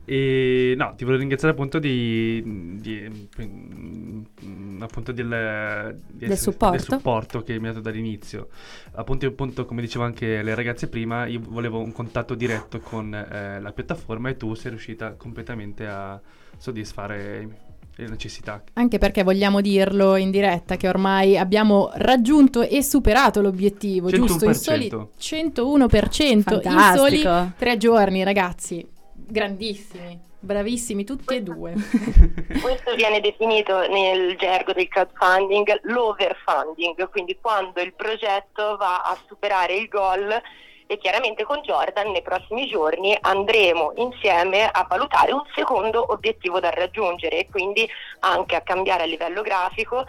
E 0.06 0.74
no, 0.78 0.94
ti 0.96 1.04
volevo 1.04 1.22
ringraziare 1.22 1.54
appunto 1.54 1.80
di, 1.80 2.42
di 2.80 3.30
mm, 3.42 4.82
appunto 4.82 5.12
del, 5.12 5.96
di 6.08 6.28
del, 6.28 6.38
supporto. 6.38 6.78
del, 6.78 6.86
supporto. 6.86 7.44
che 7.44 7.60
mi 7.60 7.68
ha 7.68 7.72
dato 7.72 7.82
dall'inizio. 7.82 8.50
Appunto, 8.94 9.26
appunto, 9.26 9.66
come 9.66 9.82
dicevo 9.82 10.04
anche 10.06 10.42
le 10.42 10.56
ragazze 10.56 10.88
prima, 10.88 11.26
io 11.26 11.42
volevo 11.44 11.80
un 11.80 11.92
contatto 11.92 12.36
diretto 12.36 12.80
con 12.80 13.14
eh, 13.14 13.60
la 13.60 13.72
piattaforma 13.72 14.30
e 14.30 14.38
tu 14.38 14.54
sei 14.54 14.72
riuscita 14.72 15.14
completamente 15.14 15.88
a 15.88 16.20
soddisfare 16.58 17.65
le 17.98 18.08
necessità. 18.08 18.62
Anche 18.74 18.98
perché 18.98 19.24
vogliamo 19.24 19.62
dirlo 19.62 20.16
in 20.16 20.32
diretta 20.32 20.76
che 20.76 20.88
ormai 20.88 21.38
abbiamo 21.38 21.92
raggiunto 21.96 22.62
e 22.62 22.84
superato 22.84 23.42
l'obiettivo, 23.42 24.10
101%. 24.10 24.16
giusto? 24.16 24.46
In 24.46 24.54
soli 24.54 24.88
101%, 24.88 26.42
Fantastico. 26.42 26.70
in 26.70 26.96
soli 26.96 27.52
tre 27.58 27.78
giorni, 27.78 28.24
ragazzi. 28.24 28.86
Grandissimi, 29.14 30.20
bravissimi 30.40 31.04
tutti 31.04 31.36
e 31.36 31.42
due. 31.42 31.74
Questo 32.62 32.96
viene 32.96 33.22
definito 33.22 33.88
nel 33.88 34.36
gergo 34.38 34.74
del 34.74 34.88
crowdfunding 34.88 35.80
l'overfunding, 35.84 37.10
quindi 37.10 37.38
quando 37.40 37.82
il 37.82 37.94
progetto 37.94 38.76
va 38.78 39.02
a 39.02 39.18
superare 39.28 39.76
il 39.76 39.88
goal 39.88 40.42
e 40.88 40.98
chiaramente 40.98 41.44
con 41.44 41.62
Jordan 41.62 42.12
nei 42.12 42.22
prossimi 42.22 42.68
giorni 42.68 43.18
andremo 43.20 43.94
insieme 43.96 44.68
a 44.68 44.86
valutare 44.88 45.32
un 45.32 45.44
secondo 45.56 46.12
obiettivo 46.12 46.60
da 46.60 46.70
raggiungere 46.70 47.40
e 47.40 47.50
quindi 47.50 47.90
anche 48.20 48.56
a 48.56 48.62
cambiare 48.62 49.04
a 49.04 49.08
livello 49.08 49.42
grafico 49.42 50.06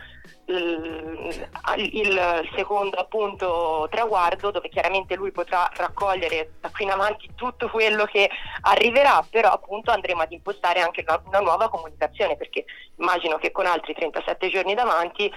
il, 0.48 2.48
secondo 2.54 2.96
appunto 2.98 3.88
traguardo 3.90 4.52
dove 4.52 4.68
chiaramente 4.68 5.16
lui 5.16 5.32
potrà 5.32 5.68
raccogliere 5.74 6.52
da 6.60 6.70
qui 6.70 6.84
in 6.84 6.90
avanti 6.90 7.30
tutto 7.34 7.68
quello 7.68 8.04
che 8.04 8.30
arriverà 8.62 9.26
però 9.28 9.50
appunto 9.50 9.90
andremo 9.90 10.22
ad 10.22 10.30
impostare 10.30 10.80
anche 10.80 11.04
una 11.06 11.40
nuova 11.40 11.68
comunicazione 11.68 12.36
perché 12.36 12.64
immagino 12.96 13.38
che 13.38 13.50
con 13.50 13.66
altri 13.66 13.94
37 13.94 14.48
giorni 14.48 14.74
davanti 14.74 15.30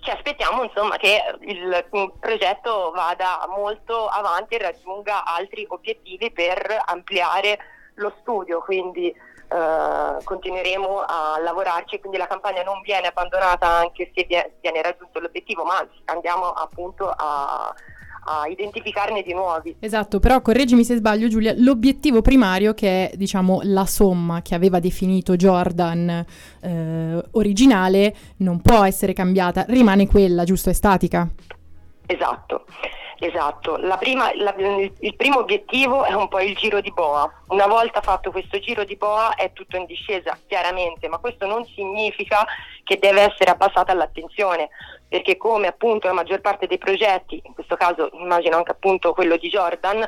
ci 0.00 0.10
aspettiamo 0.10 0.62
insomma, 0.62 0.96
che 0.96 1.20
il 1.40 1.84
progetto 2.20 2.92
vada 2.94 3.46
molto 3.48 4.06
avanti 4.06 4.54
e 4.54 4.58
raggiunga 4.58 5.24
altri 5.24 5.66
obiettivi 5.68 6.30
per 6.30 6.82
ampliare 6.86 7.58
lo 7.94 8.12
studio, 8.20 8.60
quindi 8.60 9.08
eh, 9.08 10.16
continueremo 10.24 11.04
a 11.06 11.38
lavorarci, 11.40 12.00
quindi 12.00 12.18
la 12.18 12.26
campagna 12.26 12.62
non 12.62 12.80
viene 12.82 13.08
abbandonata 13.08 13.66
anche 13.66 14.10
se 14.14 14.26
viene 14.60 14.82
raggiunto 14.82 15.20
l'obiettivo, 15.20 15.64
ma 15.64 15.86
andiamo 16.06 16.50
appunto 16.50 17.08
a, 17.08 17.74
a 18.26 18.48
identificarne 18.48 19.22
di 19.22 19.32
nuovi. 19.32 19.76
Esatto, 19.78 20.18
però 20.18 20.42
correggimi 20.42 20.84
se 20.84 20.96
sbaglio 20.96 21.28
Giulia, 21.28 21.54
l'obiettivo 21.56 22.22
primario 22.22 22.74
che 22.74 23.10
è 23.10 23.16
diciamo 23.16 23.60
la 23.62 23.86
somma 23.86 24.42
che 24.42 24.54
aveva 24.54 24.80
definito 24.80 25.36
Jordan 25.36 26.24
eh, 26.60 27.22
originale 27.32 28.14
non 28.38 28.60
può 28.60 28.84
essere 28.84 29.12
cambiata, 29.12 29.64
rimane 29.68 30.06
quella, 30.06 30.44
giusto? 30.44 30.70
È 30.70 30.72
statica. 30.72 31.28
Esatto. 32.06 32.64
Esatto, 33.18 33.78
prima, 33.98 34.30
la, 34.34 34.54
il 34.56 35.16
primo 35.16 35.38
obiettivo 35.38 36.04
è 36.04 36.12
un 36.12 36.28
po' 36.28 36.40
il 36.40 36.54
giro 36.54 36.80
di 36.80 36.92
boa. 36.92 37.30
Una 37.48 37.66
volta 37.66 38.02
fatto 38.02 38.30
questo 38.30 38.58
giro 38.58 38.84
di 38.84 38.96
boa 38.96 39.34
è 39.34 39.52
tutto 39.52 39.76
in 39.76 39.86
discesa, 39.86 40.38
chiaramente, 40.46 41.08
ma 41.08 41.16
questo 41.18 41.46
non 41.46 41.64
significa 41.64 42.44
che 42.84 42.98
deve 42.98 43.22
essere 43.22 43.50
abbassata 43.50 43.94
l'attenzione, 43.94 44.68
perché 45.08 45.38
come 45.38 45.66
appunto 45.66 46.06
la 46.06 46.12
maggior 46.12 46.40
parte 46.40 46.66
dei 46.66 46.76
progetti, 46.76 47.40
in 47.42 47.54
questo 47.54 47.76
caso 47.76 48.10
immagino 48.12 48.56
anche 48.56 48.72
appunto 48.72 49.14
quello 49.14 49.36
di 49.36 49.48
Jordan, 49.48 50.06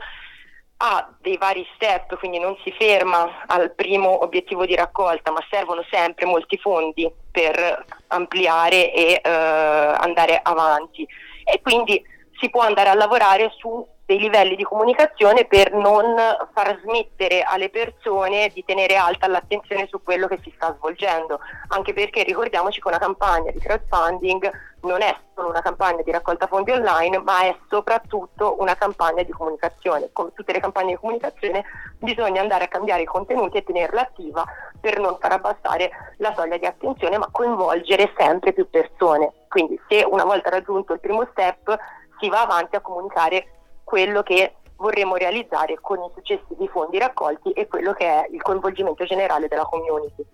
ha 0.80 1.16
dei 1.20 1.38
vari 1.38 1.66
step, 1.74 2.18
quindi 2.18 2.38
non 2.38 2.56
si 2.62 2.70
ferma 2.72 3.44
al 3.46 3.72
primo 3.72 4.22
obiettivo 4.22 4.66
di 4.66 4.76
raccolta, 4.76 5.32
ma 5.32 5.40
servono 5.50 5.82
sempre 5.90 6.26
molti 6.26 6.58
fondi 6.58 7.10
per 7.32 7.84
ampliare 8.08 8.92
e 8.92 9.20
eh, 9.22 9.30
andare 9.30 10.38
avanti. 10.42 11.06
E 11.42 11.60
quindi 11.62 12.00
si 12.40 12.50
può 12.50 12.62
andare 12.62 12.88
a 12.88 12.94
lavorare 12.94 13.52
su 13.56 13.86
dei 14.08 14.18
livelli 14.18 14.56
di 14.56 14.64
comunicazione 14.64 15.44
per 15.44 15.74
non 15.74 16.16
far 16.54 16.80
smettere 16.82 17.42
alle 17.42 17.68
persone 17.68 18.50
di 18.54 18.64
tenere 18.64 18.96
alta 18.96 19.26
l'attenzione 19.28 19.86
su 19.86 20.02
quello 20.02 20.26
che 20.26 20.40
si 20.42 20.50
sta 20.56 20.74
svolgendo, 20.78 21.40
anche 21.68 21.92
perché 21.92 22.22
ricordiamoci 22.22 22.80
che 22.80 22.88
una 22.88 22.96
campagna 22.96 23.50
di 23.50 23.58
crowdfunding 23.58 24.50
non 24.80 25.02
è 25.02 25.14
solo 25.34 25.50
una 25.50 25.60
campagna 25.60 26.00
di 26.02 26.10
raccolta 26.10 26.46
fondi 26.46 26.70
online, 26.70 27.18
ma 27.18 27.42
è 27.42 27.56
soprattutto 27.68 28.56
una 28.60 28.76
campagna 28.76 29.22
di 29.22 29.30
comunicazione. 29.30 30.08
Come 30.14 30.32
tutte 30.32 30.52
le 30.52 30.60
campagne 30.60 30.92
di 30.92 30.98
comunicazione 30.98 31.64
bisogna 31.98 32.40
andare 32.40 32.64
a 32.64 32.68
cambiare 32.68 33.02
i 33.02 33.04
contenuti 33.04 33.58
e 33.58 33.64
tenerla 33.64 34.00
attiva 34.00 34.42
per 34.80 34.98
non 35.00 35.18
far 35.20 35.32
abbassare 35.32 35.90
la 36.16 36.32
soglia 36.34 36.56
di 36.56 36.64
attenzione, 36.64 37.18
ma 37.18 37.28
coinvolgere 37.30 38.10
sempre 38.16 38.54
più 38.54 38.70
persone. 38.70 39.32
Quindi 39.48 39.78
se 39.86 40.02
una 40.08 40.24
volta 40.24 40.48
raggiunto 40.48 40.94
il 40.94 41.00
primo 41.00 41.26
step 41.30 41.76
si 42.18 42.28
va 42.28 42.42
avanti 42.42 42.76
a 42.76 42.80
comunicare 42.80 43.46
quello 43.84 44.22
che 44.22 44.54
vorremmo 44.76 45.16
realizzare 45.16 45.78
con 45.80 45.98
i 45.98 46.10
successivi 46.14 46.68
fondi 46.68 46.98
raccolti 46.98 47.50
e 47.52 47.66
quello 47.66 47.92
che 47.92 48.06
è 48.06 48.28
il 48.30 48.40
coinvolgimento 48.42 49.04
generale 49.04 49.48
della 49.48 49.64
community. 49.64 50.24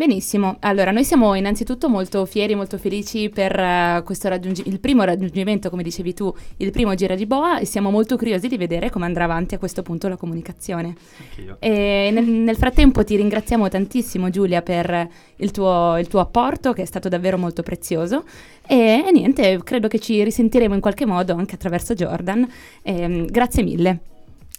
Benissimo, 0.00 0.56
allora 0.60 0.92
noi 0.92 1.04
siamo 1.04 1.34
innanzitutto 1.34 1.90
molto 1.90 2.24
fieri, 2.24 2.54
molto 2.54 2.78
felici 2.78 3.28
per 3.28 3.54
uh, 3.54 4.02
questo 4.02 4.30
raggiungi- 4.30 4.66
il 4.66 4.80
primo 4.80 5.04
raggiungimento, 5.04 5.68
come 5.68 5.82
dicevi 5.82 6.14
tu, 6.14 6.34
il 6.56 6.70
primo 6.70 6.94
giro 6.94 7.14
di 7.14 7.26
Boa 7.26 7.58
e 7.58 7.66
siamo 7.66 7.90
molto 7.90 8.16
curiosi 8.16 8.48
di 8.48 8.56
vedere 8.56 8.88
come 8.88 9.04
andrà 9.04 9.24
avanti 9.24 9.56
a 9.56 9.58
questo 9.58 9.82
punto 9.82 10.08
la 10.08 10.16
comunicazione. 10.16 10.94
Anch'io. 11.18 11.56
E 11.58 12.08
nel, 12.14 12.24
nel 12.24 12.56
frattempo 12.56 13.04
ti 13.04 13.14
ringraziamo 13.16 13.68
tantissimo 13.68 14.30
Giulia 14.30 14.62
per 14.62 15.06
il 15.36 15.50
tuo, 15.50 15.98
il 15.98 16.08
tuo, 16.08 16.20
apporto 16.20 16.72
che 16.72 16.80
è 16.80 16.86
stato 16.86 17.10
davvero 17.10 17.36
molto 17.36 17.62
prezioso 17.62 18.24
e, 18.66 19.04
e, 19.06 19.12
niente, 19.12 19.60
credo 19.62 19.86
che 19.88 19.98
ci 19.98 20.24
risentiremo 20.24 20.72
in 20.72 20.80
qualche 20.80 21.04
modo 21.04 21.34
anche 21.34 21.56
attraverso 21.56 21.92
Jordan. 21.92 22.50
E, 22.80 23.26
grazie 23.28 23.62
mille. 23.62 23.98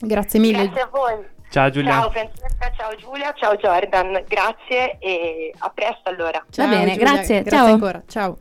Grazie 0.02 0.40
mille. 0.40 0.70
Grazie 0.70 0.82
a 0.82 0.90
voi. 0.92 1.40
Ciao 1.52 1.70
Giulia. 1.70 1.92
Ciao 1.92 2.10
Francesca, 2.12 2.72
ciao 2.78 2.96
Giulia, 2.96 3.34
ciao 3.36 3.56
Jordan. 3.58 4.24
Grazie 4.26 4.98
e 5.00 5.54
a 5.58 5.70
presto 5.70 6.08
allora. 6.08 6.42
Ciao, 6.50 6.66
Va 6.66 6.72
bene, 6.72 6.94
Giulia, 6.94 7.12
grazie. 7.12 7.42
Grazie 7.42 7.58
ciao. 7.58 7.74
ancora. 7.74 8.04
Ciao. 8.08 8.38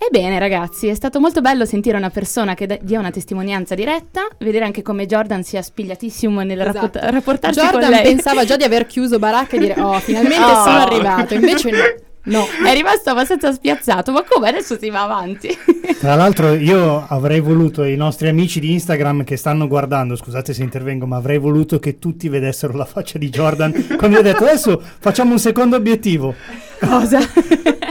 Ebbene 0.00 0.38
ragazzi, 0.38 0.86
è 0.86 0.94
stato 0.94 1.18
molto 1.18 1.40
bello 1.40 1.64
sentire 1.64 1.96
una 1.96 2.08
persona 2.08 2.54
che 2.54 2.78
dia 2.82 3.00
una 3.00 3.10
testimonianza 3.10 3.74
diretta, 3.74 4.28
vedere 4.38 4.64
anche 4.64 4.80
come 4.80 5.06
Jordan 5.06 5.42
sia 5.42 5.60
spigliatissimo 5.60 6.40
nel 6.42 6.60
esatto. 6.60 6.72
rapport- 6.72 7.10
rapportarsi 7.10 7.58
Jordan 7.58 7.80
con 7.80 7.90
lei. 7.90 8.02
pensava 8.02 8.44
già 8.44 8.56
di 8.56 8.62
aver 8.62 8.86
chiuso 8.86 9.18
baracca 9.18 9.56
e 9.56 9.58
dire 9.58 9.80
oh 9.80 9.98
finalmente 9.98 10.38
oh. 10.44 10.62
sono 10.62 10.78
arrivato, 10.78 11.34
invece 11.34 11.70
no. 11.72 11.78
No, 12.24 12.46
è 12.66 12.74
rimasto 12.74 13.10
abbastanza 13.10 13.52
spiazzato, 13.52 14.12
ma 14.12 14.22
come 14.22 14.48
adesso 14.48 14.76
si 14.78 14.90
va 14.90 15.02
avanti? 15.02 15.48
Tra 15.98 16.14
l'altro 16.14 16.52
io 16.52 17.06
avrei 17.08 17.40
voluto, 17.40 17.84
i 17.84 17.96
nostri 17.96 18.28
amici 18.28 18.60
di 18.60 18.72
Instagram 18.72 19.24
che 19.24 19.36
stanno 19.36 19.66
guardando, 19.66 20.14
scusate 20.14 20.52
se 20.52 20.62
intervengo, 20.62 21.06
ma 21.06 21.16
avrei 21.16 21.38
voluto 21.38 21.78
che 21.78 21.98
tutti 21.98 22.28
vedessero 22.28 22.76
la 22.76 22.84
faccia 22.84 23.18
di 23.18 23.30
Jordan 23.30 23.96
quando 23.96 24.18
ho 24.18 24.22
detto 24.22 24.44
adesso 24.44 24.82
facciamo 24.98 25.32
un 25.32 25.38
secondo 25.38 25.76
obiettivo. 25.76 26.34
Cosa? 26.80 27.18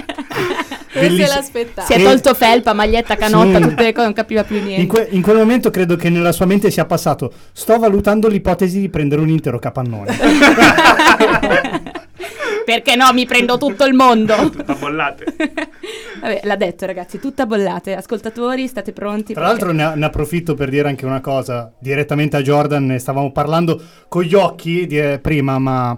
L'aspettava. 0.99 1.87
Si 1.87 1.93
è 1.93 2.01
tolto 2.01 2.33
felpa, 2.33 2.73
maglietta, 2.73 3.15
canotta, 3.15 3.57
sì. 3.57 3.63
tutte 3.67 3.83
le 3.83 3.93
cose, 3.93 4.05
non 4.05 4.13
capiva 4.13 4.43
più 4.43 4.61
niente. 4.61 4.81
In, 4.81 4.87
que- 4.87 5.07
in, 5.11 5.21
quel 5.21 5.37
momento 5.37 5.69
credo 5.69 5.95
che 5.95 6.09
nella 6.09 6.31
sua 6.31 6.45
mente 6.45 6.71
sia 6.71 6.85
passato, 6.85 7.31
sto 7.51 7.77
valutando 7.77 8.27
l'ipotesi 8.27 8.79
di 8.79 8.89
prendere 8.89 9.21
un 9.21 9.29
intero 9.29 9.59
capannone. 9.59 10.17
Perché 12.67 12.97
no, 12.97 13.13
mi 13.13 13.25
prendo 13.25 13.57
tutto 13.57 13.85
il 13.85 13.93
mondo. 13.93 14.35
Tutta 14.51 14.73
bollate. 14.73 15.23
Vabbè, 16.19 16.41
l'ha 16.43 16.55
detto 16.57 16.85
ragazzi, 16.85 17.17
tutta 17.17 17.45
bollate. 17.45 17.95
Ascoltatori, 17.95 18.67
state 18.67 18.91
pronti? 18.91 19.31
Tra 19.31 19.45
perché... 19.45 19.63
l'altro 19.65 19.71
ne, 19.71 19.95
ne, 19.95 20.05
approfitto 20.05 20.53
per 20.53 20.69
dire 20.69 20.89
anche 20.89 21.05
una 21.05 21.21
cosa, 21.21 21.71
direttamente 21.79 22.35
a 22.35 22.41
Jordan, 22.41 22.87
ne 22.87 22.99
stavamo 22.99 23.31
parlando 23.31 23.81
con 24.09 24.23
gli 24.23 24.35
occhi 24.35 24.85
di, 24.85 24.99
eh, 24.99 25.19
prima, 25.19 25.57
ma 25.59 25.97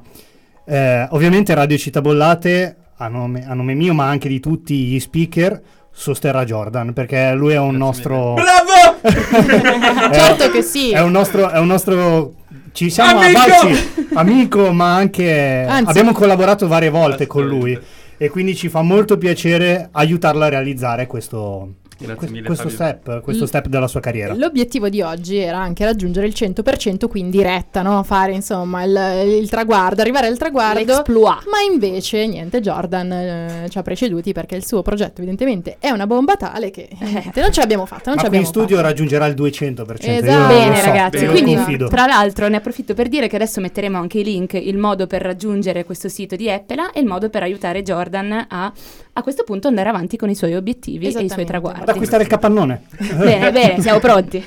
eh, 0.64 1.08
ovviamente 1.10 1.56
Radio 1.56 1.76
Città 1.76 2.02
Bollate, 2.02 2.76
a 2.98 3.08
nome, 3.08 3.48
a 3.48 3.56
nome 3.56 3.74
mio, 3.74 3.96
ma 3.96 4.06
anche 4.06 4.30
di 4.30 4.40
tutti 4.40 4.76
gli 4.76 5.00
speaker, 5.00 5.60
sosterrà 5.90 6.46
Jordan 6.46 6.94
perché 6.94 7.34
lui 7.34 7.54
è 7.54 7.60
un 7.60 7.76
nostro 7.76 8.36
bravo 8.36 9.00
certo 10.14 10.50
che 10.52 10.62
sì 10.62 10.92
è 10.92 11.02
un 11.02 11.12
nostro, 11.12 11.50
è 11.50 11.58
un 11.58 11.68
nostro 11.68 12.36
ci 12.72 12.90
siamo 12.90 13.20
amico! 13.20 13.40
avvalsi 13.40 13.92
amico 14.14 14.72
ma 14.74 14.96
anche 14.96 15.66
Anzi. 15.68 15.90
abbiamo 15.90 16.12
collaborato 16.12 16.68
varie 16.68 16.90
volte 16.90 17.28
con 17.28 17.46
lui 17.48 17.78
e 18.18 18.30
quindi 18.30 18.56
ci 18.56 18.70
fa 18.70 18.82
molto 18.82 19.18
piacere 19.18 19.90
aiutarlo 19.92 20.44
a 20.44 20.50
realizzare 20.50 21.08
questo 21.08 21.74
Grazie 22.00 22.30
mille 22.30 22.46
questo 22.46 22.70
Fabio. 22.70 23.00
step, 23.00 23.22
questo 23.22 23.44
L- 23.44 23.48
step 23.48 23.68
della 23.68 23.88
sua 23.88 24.00
carriera. 24.00 24.34
L'obiettivo 24.34 24.88
di 24.90 25.02
oggi 25.02 25.38
era 25.38 25.58
anche 25.58 25.84
raggiungere 25.84 26.28
il 26.28 26.34
100%, 26.36 27.08
quindi 27.08 27.42
retta, 27.42 27.82
no? 27.82 28.02
fare 28.04 28.32
insomma 28.32 28.84
il, 28.84 29.38
il 29.42 29.50
traguardo, 29.50 30.02
arrivare 30.02 30.28
al 30.28 30.38
traguardo. 30.38 30.80
L'exploit. 30.80 31.44
Ma 31.50 31.60
invece 31.72 32.26
niente, 32.28 32.62
Jordan 32.62 33.12
eh, 33.12 33.66
ci 33.70 33.78
ha 33.78 33.82
preceduti 33.82 34.32
perché 34.32 34.56
il 34.56 34.66
suo 34.66 34.82
progetto 34.82 35.18
evidentemente 35.22 35.76
è 35.80 35.90
una 35.90 36.08
bomba 36.08 36.36
tale 36.38 36.72
che 36.72 36.88
eh, 36.90 37.06
niente, 37.06 37.42
non 37.42 37.52
ce 37.52 37.60
l'abbiamo 37.60 37.86
fatta. 37.86 38.14
Non 38.14 38.24
Ma 38.30 38.38
in 38.38 38.46
studio 38.46 38.78
fatta. 38.78 38.88
raggiungerà 38.88 39.26
il 39.26 39.36
200%. 39.36 40.06
io 40.06 40.12
Esatto. 40.14 40.54
Bene 40.54 40.76
so, 40.78 40.86
ragazzi, 40.86 41.26
quindi 41.28 41.56
confido. 41.56 41.88
tra 41.90 42.06
l'altro 42.06 42.48
ne 42.48 42.58
approfitto 42.58 42.94
per 42.94 43.10
dire 43.10 43.28
che 43.28 43.36
adesso 43.36 43.60
metteremo 43.60 43.98
anche 43.98 44.20
i 44.20 44.24
link, 44.24 44.54
il 44.54 44.78
modo 44.78 45.06
per 45.08 45.22
raggiungere 45.22 45.84
questo 45.84 46.08
sito 46.08 46.36
di 46.36 46.48
Eppela 46.48 46.92
e 46.92 47.02
il 47.02 47.06
modo 47.06 47.30
per 47.30 47.44
aiutare 47.44 47.84
Jordan 47.84 48.46
a 48.48 48.72
a 49.20 49.24
questo 49.24 49.44
punto 49.44 49.68
andare 49.68 49.90
avanti 49.90 50.18
con 50.18 50.30
i 50.30 50.36
suoi 50.36 50.56
obiettivi 50.56 51.06
e 51.06 51.10
i 51.10 51.12
suoi 51.12 51.26
Esattamente. 51.26 51.56
Ad 51.56 51.62
traguardi. 51.62 51.92
acquistare 51.92 52.24
il 52.24 52.30
capannone. 52.30 52.82
Bene, 52.98 53.52
bene, 53.54 53.82
siamo 53.82 54.00
pronti. 54.00 54.44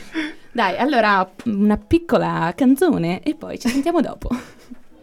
Dai, 0.50 0.76
allora 0.76 1.30
una 1.44 1.76
piccola 1.78 2.52
canzone 2.54 3.22
e 3.22 3.34
poi 3.34 3.58
ci 3.58 3.68
sentiamo 3.68 4.00
dopo. 4.00 4.28